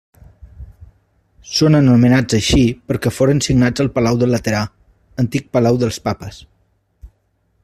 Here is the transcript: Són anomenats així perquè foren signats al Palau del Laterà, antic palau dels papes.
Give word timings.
Són 1.57 1.79
anomenats 1.81 2.37
així 2.39 2.63
perquè 2.93 3.13
foren 3.19 3.43
signats 3.49 3.85
al 3.85 3.93
Palau 3.99 4.21
del 4.25 4.35
Laterà, 4.37 4.65
antic 5.27 5.49
palau 5.59 5.83
dels 5.85 6.05
papes. 6.09 6.45